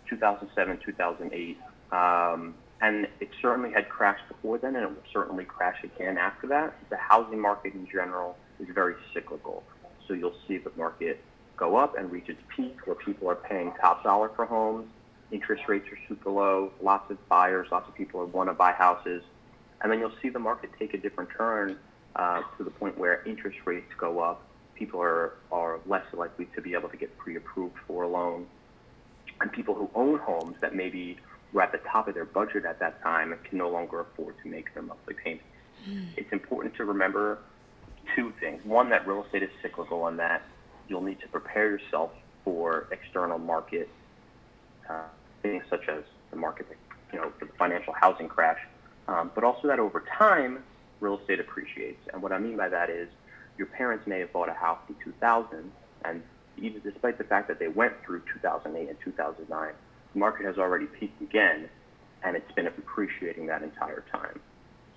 2007, 0.08 0.78
2008. 0.84 1.58
Um, 1.90 2.54
and 2.80 3.06
it 3.20 3.30
certainly 3.40 3.70
had 3.72 3.88
crashed 3.88 4.26
before 4.28 4.58
then, 4.58 4.74
and 4.74 4.84
it 4.84 4.88
will 4.88 5.12
certainly 5.12 5.44
crash 5.44 5.82
again 5.84 6.18
after 6.18 6.46
that. 6.48 6.74
The 6.90 6.96
housing 6.96 7.40
market 7.40 7.74
in 7.74 7.86
general 7.86 8.36
is 8.60 8.68
very 8.74 8.94
cyclical. 9.14 9.62
So 10.06 10.14
you'll 10.14 10.36
see 10.46 10.58
the 10.58 10.72
market 10.76 11.20
go 11.56 11.76
up 11.76 11.96
and 11.96 12.10
reach 12.10 12.28
its 12.28 12.40
peak 12.54 12.86
where 12.86 12.96
people 12.96 13.28
are 13.30 13.36
paying 13.36 13.72
top 13.80 14.02
dollar 14.02 14.30
for 14.34 14.46
homes. 14.46 14.88
Interest 15.30 15.62
rates 15.68 15.86
are 15.90 15.98
super 16.08 16.30
low. 16.30 16.72
Lots 16.82 17.10
of 17.10 17.28
buyers, 17.28 17.68
lots 17.70 17.88
of 17.88 17.94
people 17.94 18.24
want 18.26 18.48
to 18.48 18.54
buy 18.54 18.72
houses. 18.72 19.22
And 19.80 19.90
then 19.90 19.98
you'll 19.98 20.18
see 20.20 20.28
the 20.28 20.38
market 20.38 20.70
take 20.78 20.94
a 20.94 20.98
different 20.98 21.30
turn 21.36 21.78
uh, 22.16 22.42
to 22.58 22.64
the 22.64 22.70
point 22.70 22.98
where 22.98 23.22
interest 23.24 23.58
rates 23.64 23.90
go 23.98 24.20
up. 24.20 24.42
People 24.74 25.00
are, 25.00 25.34
are 25.50 25.78
less 25.86 26.04
likely 26.12 26.46
to 26.54 26.60
be 26.60 26.74
able 26.74 26.88
to 26.88 26.96
get 26.96 27.16
pre-approved 27.18 27.76
for 27.86 28.02
a 28.04 28.08
loan. 28.08 28.46
And 29.40 29.52
people 29.52 29.74
who 29.74 29.90
own 29.94 30.18
homes 30.18 30.56
that 30.60 30.74
maybe 30.74 31.18
were 31.52 31.62
at 31.62 31.72
the 31.72 31.78
top 31.78 32.08
of 32.08 32.14
their 32.14 32.24
budget 32.24 32.64
at 32.64 32.78
that 32.80 33.02
time 33.02 33.34
can 33.48 33.58
no 33.58 33.68
longer 33.68 34.00
afford 34.00 34.34
to 34.42 34.48
make 34.48 34.72
their 34.74 34.82
monthly 34.82 35.14
payments. 35.14 35.44
Mm. 35.88 36.08
It's 36.16 36.32
important 36.32 36.74
to 36.76 36.84
remember 36.84 37.38
two 38.14 38.32
things. 38.40 38.64
One, 38.64 38.90
that 38.90 39.06
real 39.06 39.24
estate 39.24 39.42
is 39.42 39.50
cyclical 39.60 40.06
and 40.06 40.18
that 40.18 40.42
you'll 40.88 41.02
need 41.02 41.20
to 41.20 41.28
prepare 41.28 41.70
yourself 41.70 42.10
for 42.44 42.88
external 42.90 43.38
market 43.38 43.88
uh, 44.88 45.02
things 45.42 45.64
such 45.70 45.88
as 45.88 46.02
the 46.30 46.36
market, 46.36 46.66
you 47.12 47.18
know, 47.18 47.32
for 47.38 47.44
the 47.44 47.52
financial 47.52 47.92
housing 47.92 48.28
crash, 48.28 48.58
um, 49.08 49.30
but 49.34 49.44
also 49.44 49.68
that 49.68 49.78
over 49.78 50.04
time, 50.18 50.62
real 51.00 51.18
estate 51.18 51.40
appreciates. 51.40 52.00
And 52.12 52.22
what 52.22 52.32
I 52.32 52.38
mean 52.38 52.56
by 52.56 52.68
that 52.68 52.90
is 52.90 53.08
your 53.58 53.66
parents 53.66 54.06
may 54.06 54.20
have 54.20 54.32
bought 54.32 54.48
a 54.48 54.54
house 54.54 54.78
in 54.88 54.94
2000, 55.04 55.70
and 56.04 56.22
even 56.58 56.80
despite 56.82 57.18
the 57.18 57.24
fact 57.24 57.48
that 57.48 57.58
they 57.58 57.68
went 57.68 57.92
through 58.04 58.22
2008 58.32 58.88
and 58.88 58.98
2009, 59.04 59.72
the 60.12 60.18
market 60.18 60.46
has 60.46 60.58
already 60.58 60.86
peaked 60.86 61.20
again, 61.20 61.68
and 62.22 62.36
it's 62.36 62.52
been 62.52 62.66
appreciating 62.66 63.46
that 63.46 63.62
entire 63.62 64.04
time. 64.12 64.40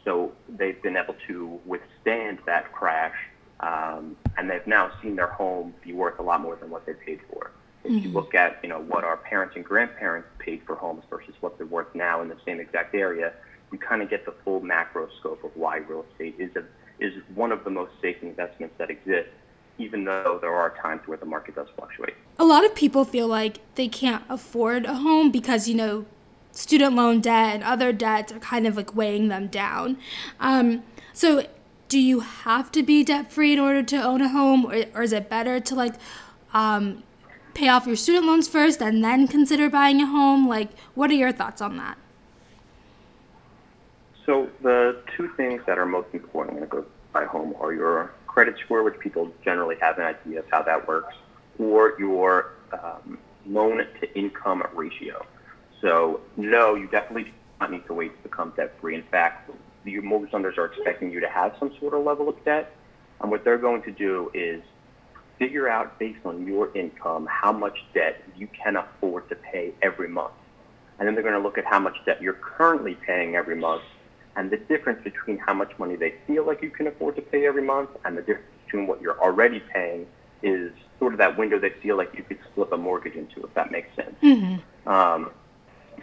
So 0.05 0.31
they've 0.47 0.81
been 0.81 0.95
able 0.95 1.15
to 1.27 1.59
withstand 1.65 2.39
that 2.45 2.71
crash, 2.71 3.15
um, 3.59 4.15
and 4.37 4.49
they've 4.49 4.65
now 4.67 4.91
seen 5.01 5.15
their 5.15 5.27
home 5.27 5.73
be 5.83 5.93
worth 5.93 6.19
a 6.19 6.21
lot 6.21 6.41
more 6.41 6.55
than 6.55 6.69
what 6.69 6.85
they 6.85 6.93
paid 6.93 7.19
for. 7.31 7.51
If 7.83 7.91
mm-hmm. 7.91 8.07
you 8.07 8.13
look 8.13 8.35
at 8.35 8.59
you 8.63 8.69
know 8.69 8.81
what 8.81 9.03
our 9.03 9.17
parents 9.17 9.55
and 9.55 9.65
grandparents 9.65 10.27
paid 10.39 10.61
for 10.65 10.75
homes 10.75 11.03
versus 11.09 11.33
what 11.41 11.57
they're 11.57 11.67
worth 11.67 11.93
now 11.93 12.21
in 12.21 12.29
the 12.29 12.37
same 12.45 12.59
exact 12.59 12.95
area, 12.95 13.33
you 13.71 13.77
kind 13.77 14.01
of 14.01 14.09
get 14.09 14.25
the 14.25 14.33
full 14.43 14.61
macro 14.61 15.09
scope 15.19 15.43
of 15.43 15.51
why 15.55 15.77
real 15.77 16.05
estate 16.11 16.35
is 16.39 16.55
a, 16.55 16.63
is 17.03 17.13
one 17.33 17.51
of 17.51 17.63
the 17.63 17.69
most 17.69 17.91
safe 18.01 18.17
investments 18.21 18.75
that 18.77 18.89
exist 18.89 19.29
even 19.77 20.05
though 20.05 20.37
there 20.41 20.53
are 20.53 20.75
times 20.81 21.01
where 21.05 21.17
the 21.17 21.25
market 21.25 21.55
does 21.55 21.67
fluctuate. 21.75 22.13
A 22.39 22.45
lot 22.45 22.65
of 22.65 22.73
people 22.75 23.05
feel 23.05 23.27
like 23.27 23.59
they 23.75 23.87
can't 23.87 24.23
afford 24.29 24.85
a 24.85 24.95
home 24.95 25.31
because, 25.31 25.67
you 25.67 25.75
know, 25.75 26.05
student 26.55 26.95
loan 26.95 27.21
debt 27.21 27.55
and 27.55 27.63
other 27.63 27.93
debts 27.93 28.31
are 28.31 28.39
kind 28.39 28.65
of 28.65 28.75
like 28.75 28.95
weighing 28.95 29.27
them 29.27 29.47
down. 29.47 29.97
Um, 30.39 30.83
so, 31.13 31.45
do 31.87 31.99
you 31.99 32.21
have 32.21 32.71
to 32.71 32.81
be 32.81 33.03
debt 33.03 33.31
free 33.31 33.53
in 33.53 33.59
order 33.59 33.83
to 33.83 33.97
own 33.97 34.21
a 34.21 34.29
home, 34.29 34.65
or, 34.65 34.85
or 34.95 35.03
is 35.03 35.13
it 35.13 35.29
better 35.29 35.59
to 35.59 35.75
like 35.75 35.93
um, 36.53 37.03
pay 37.53 37.67
off 37.67 37.85
your 37.85 37.95
student 37.95 38.25
loans 38.25 38.47
first 38.47 38.81
and 38.81 39.03
then 39.03 39.27
consider 39.27 39.69
buying 39.69 40.01
a 40.01 40.05
home? 40.07 40.47
Like, 40.47 40.69
what 40.95 41.11
are 41.11 41.15
your 41.15 41.31
thoughts 41.31 41.61
on 41.61 41.77
that? 41.77 41.97
So, 44.25 44.49
the 44.63 44.99
two 45.15 45.29
things 45.37 45.61
that 45.67 45.77
are 45.77 45.85
most 45.85 46.07
important 46.13 46.55
when 46.55 46.63
it 46.63 46.69
goes 46.69 46.85
buy 47.13 47.23
a 47.23 47.27
home 47.27 47.55
are 47.59 47.73
your 47.73 48.11
credit 48.27 48.55
score, 48.63 48.83
which 48.83 48.99
people 48.99 49.31
generally 49.43 49.77
have 49.79 49.97
an 49.97 50.05
idea 50.05 50.39
of 50.39 50.45
how 50.51 50.61
that 50.63 50.87
works, 50.87 51.15
or 51.59 51.95
your 51.99 52.53
um, 52.73 53.17
loan 53.45 53.85
to 54.01 54.19
income 54.19 54.63
ratio. 54.73 55.25
So 55.85 56.21
no, 56.35 56.73
you 56.73 56.87
definitely 56.87 57.25
do 57.25 57.31
not 57.61 57.71
need 57.71 57.85
to 57.85 57.93
wait 57.93 58.17
to 58.17 58.23
become 58.27 58.53
debt 58.57 58.73
free. 58.81 58.95
In 58.95 59.03
fact, 59.03 59.51
the 59.83 59.99
mortgage 59.99 60.33
lenders 60.33 60.57
are 60.57 60.65
expecting 60.65 61.11
you 61.11 61.19
to 61.19 61.29
have 61.29 61.55
some 61.59 61.71
sort 61.79 61.93
of 61.93 62.03
level 62.03 62.27
of 62.27 62.43
debt. 62.43 62.71
And 63.21 63.29
what 63.29 63.43
they're 63.43 63.59
going 63.59 63.83
to 63.83 63.91
do 63.91 64.31
is 64.33 64.63
figure 65.37 65.69
out 65.69 65.99
based 65.99 66.25
on 66.25 66.47
your 66.47 66.75
income 66.75 67.27
how 67.29 67.51
much 67.51 67.77
debt 67.93 68.23
you 68.35 68.47
can 68.47 68.77
afford 68.77 69.29
to 69.29 69.35
pay 69.35 69.73
every 69.83 70.07
month. 70.07 70.33
And 70.97 71.07
then 71.07 71.13
they're 71.13 71.23
going 71.23 71.35
to 71.35 71.39
look 71.39 71.59
at 71.59 71.65
how 71.65 71.79
much 71.79 71.97
debt 72.03 72.19
you're 72.19 72.33
currently 72.33 72.95
paying 73.05 73.35
every 73.35 73.55
month 73.55 73.83
and 74.37 74.49
the 74.49 74.57
difference 74.57 75.03
between 75.03 75.37
how 75.37 75.53
much 75.53 75.71
money 75.77 75.95
they 75.95 76.15
feel 76.25 76.45
like 76.45 76.61
you 76.63 76.69
can 76.69 76.87
afford 76.87 77.15
to 77.17 77.21
pay 77.21 77.45
every 77.45 77.61
month 77.61 77.89
and 78.05 78.17
the 78.17 78.21
difference 78.21 78.47
between 78.65 78.87
what 78.87 79.01
you're 79.01 79.19
already 79.21 79.61
paying 79.71 80.07
is 80.41 80.71
sort 80.99 81.13
of 81.13 81.19
that 81.19 81.37
window 81.37 81.59
they 81.59 81.69
feel 81.81 81.95
like 81.95 82.13
you 82.15 82.23
could 82.23 82.39
slip 82.53 82.71
a 82.71 82.77
mortgage 82.77 83.15
into, 83.15 83.43
if 83.43 83.53
that 83.53 83.71
makes 83.71 83.93
sense. 83.95 84.15
Mm-hmm. 84.21 84.89
Um, 84.89 85.31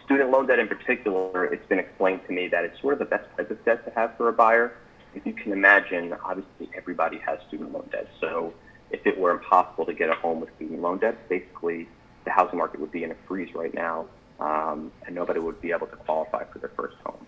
student 0.05 0.31
loan 0.31 0.47
debt 0.47 0.59
in 0.59 0.69
particular, 0.69 1.47
it's 1.47 1.67
been 1.67 1.79
explained 1.79 2.21
to 2.27 2.33
me 2.33 2.49
that 2.49 2.65
it's 2.65 2.81
sort 2.81 2.95
of 2.95 2.99
the 2.99 3.05
best 3.05 3.25
type 3.37 3.51
of 3.51 3.65
debt 3.65 3.85
to 3.85 3.91
have 3.93 4.17
for 4.17 4.29
a 4.29 4.33
buyer. 4.33 4.77
If 5.15 5.27
you 5.27 5.33
can 5.33 5.53
imagine, 5.53 6.15
obviously 6.25 6.71
everybody 6.77 7.19
has 7.19 7.39
student 7.49 7.73
loan 7.73 7.89
debt. 7.93 8.09
So 8.21 8.53
if 8.91 9.07
it 9.07 9.19
were 9.19 9.31
impossible 9.31 9.87
to 9.87 9.95
get 9.95 10.11
a 10.11 10.15
home 10.15 10.41
with 10.41 10.51
student 10.57 10.81
loan 10.81 10.99
debt, 10.99 11.29
basically 11.29 11.89
the 12.25 12.31
housing 12.31 12.59
market 12.59 12.81
would 12.81 12.93
be 12.93 13.05
in 13.05 13.11
a 13.11 13.17
freeze 13.27 13.55
right 13.55 13.75
now, 13.75 14.07
um, 14.41 14.93
and 15.07 15.15
nobody 15.15 15.41
would 15.41 15.61
be 15.61 15.73
able 15.73 15.87
to 15.89 15.97
qualify 15.97 16.45
for 16.45 16.59
their 16.59 16.71
first 16.71 16.97
home. 17.05 17.27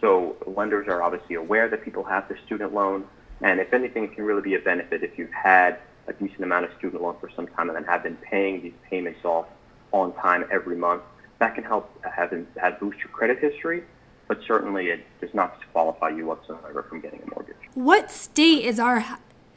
So 0.00 0.36
lenders 0.46 0.88
are 0.88 1.02
obviously 1.02 1.36
aware 1.36 1.68
that 1.68 1.84
people 1.84 2.04
have 2.04 2.28
the 2.28 2.36
student 2.44 2.74
loan, 2.74 3.04
and 3.40 3.60
if 3.60 3.72
anything, 3.72 4.04
it 4.04 4.14
can 4.14 4.24
really 4.24 4.42
be 4.42 4.54
a 4.54 4.58
benefit 4.58 5.02
if 5.02 5.16
you've 5.16 5.32
had 5.32 5.78
a 6.08 6.12
decent 6.12 6.42
amount 6.42 6.64
of 6.64 6.72
student 6.78 7.02
loan 7.02 7.16
for 7.20 7.30
some 7.36 7.46
time 7.46 7.68
and 7.68 7.76
then 7.76 7.84
have 7.84 8.02
been 8.02 8.16
paying 8.16 8.60
these 8.62 8.72
payments 8.90 9.24
off 9.24 9.46
on 9.92 10.12
time 10.14 10.44
every 10.50 10.76
month 10.76 11.02
that 11.42 11.56
can 11.56 11.64
help 11.64 11.90
have, 12.04 12.32
have 12.56 12.78
boost 12.78 12.98
your 13.00 13.08
credit 13.08 13.40
history, 13.40 13.82
but 14.28 14.38
certainly 14.46 14.90
it 14.90 15.04
does 15.20 15.34
not 15.34 15.58
disqualify 15.58 16.08
you 16.10 16.24
whatsoever 16.24 16.84
from 16.84 17.00
getting 17.00 17.20
a 17.20 17.34
mortgage. 17.34 17.56
What 17.74 18.12
state 18.12 18.64
is 18.64 18.78
our 18.78 19.04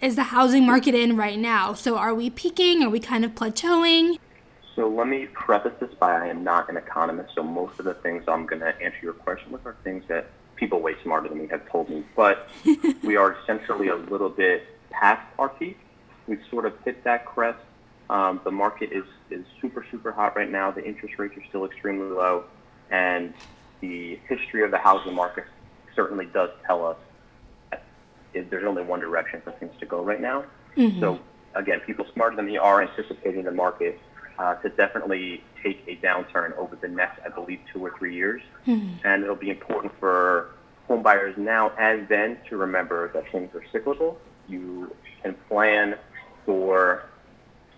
is 0.02 0.16
the 0.16 0.24
housing 0.24 0.66
market 0.66 0.96
in 0.96 1.16
right 1.16 1.38
now? 1.38 1.74
So 1.74 1.96
are 1.96 2.16
we 2.16 2.32
peaking? 2.32 2.82
Are 2.82 2.90
we 2.90 3.00
kind 3.00 3.24
of 3.24 3.36
plateauing? 3.36 4.18
So 4.76 4.90
let 4.90 5.08
me 5.08 5.28
preface 5.28 5.74
this 5.80 5.94
by 6.00 6.12
I 6.12 6.26
am 6.26 6.44
not 6.44 6.70
an 6.70 6.76
economist, 6.76 7.36
so 7.36 7.44
most 7.44 7.78
of 7.78 7.86
the 7.86 7.94
things 7.94 8.24
I'm 8.28 8.48
going 8.48 8.62
to 8.62 8.76
answer 8.82 8.98
your 9.04 9.14
question 9.14 9.52
with 9.52 9.64
are 9.68 9.76
things 9.84 10.04
that 10.08 10.26
people 10.56 10.82
way 10.82 10.96
smarter 11.04 11.30
than 11.30 11.38
me 11.38 11.48
have 11.50 11.70
told 11.70 11.90
me. 11.90 12.04
But 12.16 12.50
we 13.04 13.16
are 13.16 13.38
essentially 13.44 13.90
a 13.90 13.96
little 13.96 14.30
bit 14.30 14.64
past 14.90 15.22
our 15.38 15.50
peak. 15.50 15.78
We've 16.26 16.44
sort 16.50 16.66
of 16.66 16.74
hit 16.84 17.04
that 17.04 17.26
crest 17.28 17.60
um, 18.10 18.42
the 18.44 18.52
market 18.52 18.92
is, 18.92 19.06
is 19.30 19.46
super, 19.62 19.86
super 19.90 20.12
hot 20.12 20.36
right 20.36 20.50
now. 20.50 20.72
The 20.72 20.86
interest 20.86 21.16
rates 21.18 21.36
are 21.38 21.44
still 21.50 21.66
extremely 21.66 22.08
low. 22.08 22.46
And 22.92 23.34
the 23.82 24.20
history 24.28 24.64
of 24.64 24.72
the 24.72 24.78
housing 24.78 25.14
market 25.14 25.46
certainly 25.96 26.26
does 26.28 26.50
tell 26.68 26.86
us 26.86 26.98
that 27.72 27.84
there's 28.34 28.66
only 28.66 28.84
one 28.84 29.00
direction 29.00 29.42
for 29.44 29.52
things 29.54 29.74
to 29.80 29.86
go 29.86 30.04
right 30.04 30.22
now. 30.22 30.46
Mm-hmm. 30.76 31.00
So, 31.00 31.20
again, 31.56 31.80
people 31.86 32.06
smarter 32.14 32.36
than 32.36 32.46
me 32.46 32.58
are 32.58 32.82
anticipating 32.82 33.44
the 33.44 33.52
market 33.52 34.00
uh, 34.38 34.56
to 34.56 34.70
definitely 34.70 35.44
take 35.64 35.84
a 35.88 35.96
downturn 36.06 36.56
over 36.58 36.76
the 36.76 36.88
next, 36.88 37.20
I 37.26 37.30
believe, 37.30 37.60
two 37.74 37.84
or 37.84 37.98
three 37.98 38.14
years. 38.14 38.42
Mm-hmm. 38.68 39.08
And 39.08 39.24
it'll 39.24 39.36
be 39.36 39.50
important 39.50 39.94
for 40.00 40.52
home 40.88 41.02
buyers 41.02 41.36
now 41.38 41.72
and 41.80 42.08
then 42.08 42.38
to 42.50 42.58
remember 42.58 43.12
that 43.14 43.32
things 43.32 43.50
are 43.56 43.64
cyclical. 43.72 44.20
You 44.48 44.94
can 45.24 45.36
plan 45.48 45.96
for 46.46 47.06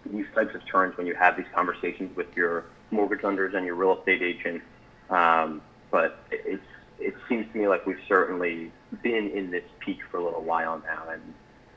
these 0.06 0.26
types 0.34 0.56
of 0.56 0.66
turns 0.66 0.98
when 0.98 1.08
you 1.08 1.16
have 1.16 1.38
these 1.38 1.46
conversations 1.54 2.16
with 2.16 2.28
your 2.36 2.66
mortgage 2.92 3.24
lenders 3.24 3.54
and 3.54 3.66
your 3.66 3.76
real 3.76 3.98
estate 3.98 4.22
agent. 4.22 4.62
Um, 5.10 5.62
but 5.92 6.20
it's, 6.32 6.64
it 7.00 7.16
seems 7.28 7.52
to 7.52 7.58
me 7.58 7.68
like 7.68 7.86
we've 7.86 8.00
certainly 8.08 8.72
been 9.02 9.30
in 9.30 9.52
this 9.52 9.64
peak 9.80 10.00
for 10.10 10.18
a 10.18 10.24
little 10.24 10.44
while 10.44 10.82
now 10.86 11.10
and, 11.10 11.22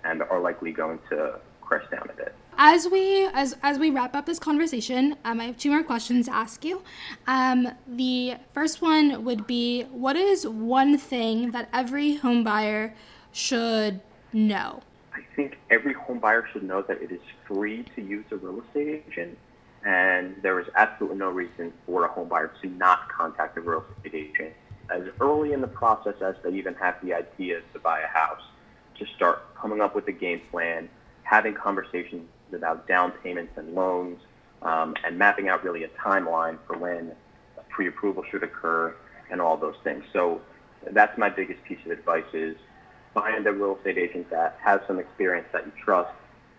and 0.04 0.22
are 0.22 0.40
likely 0.40 0.72
going 0.72 0.98
to 1.10 1.38
crest 1.60 1.90
down 1.90 2.08
a 2.10 2.12
bit. 2.12 2.34
As 2.58 2.88
we 2.88 3.26
as 3.32 3.56
as 3.62 3.78
we 3.78 3.90
wrap 3.90 4.14
up 4.14 4.26
this 4.26 4.38
conversation, 4.38 5.16
um, 5.24 5.40
I 5.40 5.44
have 5.44 5.56
two 5.56 5.70
more 5.70 5.82
questions 5.82 6.26
to 6.26 6.34
ask 6.34 6.62
you. 6.64 6.82
Um, 7.26 7.68
the 7.86 8.34
first 8.52 8.82
one 8.82 9.24
would 9.24 9.46
be, 9.46 9.84
what 9.84 10.14
is 10.16 10.46
one 10.46 10.98
thing 10.98 11.52
that 11.52 11.70
every 11.72 12.16
home 12.16 12.44
buyer 12.44 12.94
should 13.32 14.00
know? 14.32 14.82
I 15.12 15.20
think 15.34 15.58
every 15.70 15.92
home 15.92 16.18
buyer 16.20 16.46
should 16.52 16.62
know 16.62 16.82
that 16.82 17.02
it 17.02 17.10
is 17.10 17.20
free 17.46 17.84
to 17.96 18.02
use 18.02 18.24
a 18.30 18.36
real 18.36 18.62
estate 18.62 19.04
agent, 19.08 19.38
and 19.84 20.36
there 20.42 20.60
is 20.60 20.66
absolutely 20.76 21.18
no 21.18 21.30
reason 21.30 21.72
for 21.86 22.04
a 22.04 22.08
home 22.08 22.28
buyer 22.28 22.52
to 22.62 22.68
not 22.68 23.08
contact 23.08 23.56
a 23.56 23.60
real 23.60 23.84
estate 23.96 24.14
agent 24.14 24.54
as 24.90 25.02
early 25.20 25.52
in 25.52 25.60
the 25.60 25.68
process 25.68 26.14
as 26.20 26.34
they 26.42 26.50
even 26.50 26.74
have 26.74 26.96
the 27.02 27.14
idea 27.14 27.60
to 27.72 27.78
buy 27.78 28.00
a 28.00 28.06
house, 28.06 28.42
to 28.98 29.06
start 29.16 29.54
coming 29.54 29.80
up 29.80 29.94
with 29.94 30.06
a 30.08 30.12
game 30.12 30.40
plan, 30.50 30.88
having 31.22 31.54
conversations 31.54 32.28
about 32.52 32.86
down 32.88 33.12
payments 33.22 33.52
and 33.56 33.74
loans, 33.74 34.18
um, 34.62 34.94
and 35.04 35.16
mapping 35.16 35.48
out 35.48 35.62
really 35.64 35.84
a 35.84 35.88
timeline 35.88 36.58
for 36.66 36.76
when 36.76 37.12
pre-approval 37.68 38.24
should 38.30 38.42
occur 38.42 38.94
and 39.30 39.40
all 39.40 39.56
those 39.56 39.76
things. 39.84 40.04
So 40.12 40.40
that's 40.90 41.16
my 41.16 41.28
biggest 41.28 41.62
piece 41.64 41.78
of 41.84 41.92
advice 41.92 42.24
is 42.32 42.56
find 43.14 43.46
a 43.46 43.52
real 43.52 43.76
estate 43.76 43.98
agent 43.98 44.30
that 44.30 44.58
has 44.62 44.80
some 44.86 44.98
experience 44.98 45.46
that 45.52 45.66
you 45.66 45.72
trust 45.82 46.12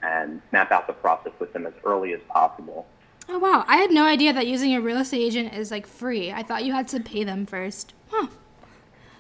and 0.04 0.42
map 0.52 0.72
out 0.72 0.88
the 0.88 0.94
process 0.94 1.34
with 1.40 1.54
them 1.54 1.66
as 1.66 1.74
early 1.86 2.14
as 2.14 2.20
possible. 2.30 2.88
Oh 3.30 3.40
wow, 3.40 3.64
I 3.68 3.78
had 3.78 3.92
no 3.92 4.06
idea 4.06 4.34
that 4.34 4.48
using 4.48 4.74
a 4.76 4.82
real 4.82 4.98
estate 4.98 5.22
agent 5.22 5.54
is 5.54 5.72
like 5.72 5.88
free. 5.88 6.32
I 6.32 6.44
thought 6.44 6.66
you 6.66 6.74
had 6.74 6.88
to 6.90 7.00
pay 7.00 7.24
them 7.24 7.46
first. 7.46 7.94
Huh. 8.10 8.28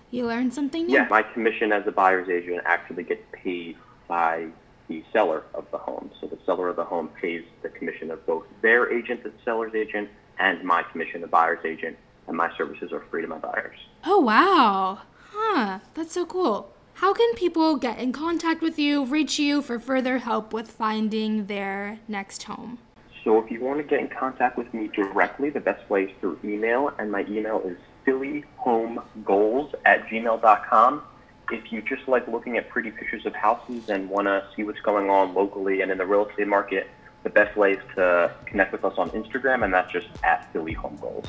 You 0.10 0.28
learned 0.28 0.54
something 0.54 0.88
new? 0.88 0.94
Yeah, 0.94 1.08
my 1.10 1.22
commission 1.22 1.72
as 1.72 1.88
a 1.88 1.92
buyer's 1.92 2.28
agent 2.28 2.62
actually 2.66 3.04
gets 3.04 3.24
paid 3.32 3.78
by 4.08 4.48
the 4.90 5.04
seller 5.14 5.44
of 5.54 5.66
the 5.72 5.78
home. 5.78 6.12
So 6.20 6.28
the 6.28 6.38
seller 6.46 6.68
of 6.68 6.76
the 6.76 6.84
home 6.84 7.10
pays 7.22 7.44
the 7.62 7.70
commission 7.70 8.12
of 8.12 8.26
both 8.26 8.44
their 8.62 8.92
agent, 8.92 9.24
the 9.24 9.32
seller's 9.46 9.74
agent, 9.74 10.10
and 10.38 10.62
my 10.64 10.84
commission, 10.84 11.22
the 11.22 11.28
buyer's 11.28 11.64
agent, 11.64 11.96
and 12.28 12.36
my 12.36 12.54
services 12.58 12.92
are 12.92 13.06
free 13.10 13.22
to 13.22 13.28
my 13.28 13.38
buyers. 13.38 13.78
Oh 14.04 14.20
wow. 14.20 15.00
Huh, 15.32 15.80
that's 15.94 16.14
so 16.14 16.26
cool. 16.26 16.74
How 17.02 17.14
can 17.14 17.34
people 17.34 17.78
get 17.78 17.98
in 17.98 18.12
contact 18.12 18.62
with 18.62 18.78
you, 18.78 19.06
reach 19.06 19.40
you 19.40 19.64
for 19.64 19.80
further 19.80 20.20
help 20.20 20.54
with 20.54 20.70
finding 20.70 21.48
their 21.48 21.98
next 22.08 22.44
home? 22.44 22.78
So 23.24 23.44
if 23.44 23.50
you 23.50 23.60
want 23.60 23.80
to 23.80 23.84
get 23.84 24.02
in 24.02 24.08
contact 24.08 24.56
with 24.56 24.72
me 24.72 24.88
directly, 24.88 25.50
the 25.50 25.62
best 25.62 25.90
way 25.90 26.04
is 26.04 26.12
through 26.20 26.38
email, 26.44 26.92
and 27.00 27.12
my 27.12 27.26
email 27.28 27.60
is 27.62 27.76
phillyhomegoals 28.06 29.74
at 29.84 30.06
gmail.com. 30.10 31.02
If 31.52 31.72
you 31.72 31.82
just 31.82 32.08
like 32.08 32.28
looking 32.28 32.58
at 32.58 32.70
pretty 32.70 32.92
pictures 32.92 33.26
of 33.26 33.34
houses 33.34 33.90
and 33.90 34.08
want 34.08 34.28
to 34.28 34.46
see 34.56 34.64
what's 34.64 34.82
going 34.82 35.10
on 35.10 35.34
locally 35.34 35.82
and 35.82 35.92
in 35.92 35.98
the 35.98 36.06
real 36.06 36.28
estate 36.28 36.48
market, 36.48 36.88
the 37.24 37.32
best 37.32 37.58
way 37.58 37.72
is 37.72 37.84
to 37.96 38.32
connect 38.46 38.72
with 38.72 38.86
us 38.86 38.94
on 39.00 39.10
Instagram, 39.10 39.64
and 39.64 39.74
that's 39.74 39.92
just 39.92 40.10
at 40.24 40.54
Philly 40.54 40.74
Home 40.74 41.00
Goals. 41.02 41.26